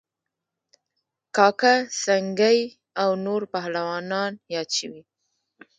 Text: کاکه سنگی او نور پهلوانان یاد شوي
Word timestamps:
کاکه 1.35 1.73
سنگی 2.03 2.59
او 3.01 3.09
نور 3.25 3.41
پهلوانان 3.53 4.31
یاد 4.53 4.69
شوي 4.77 5.01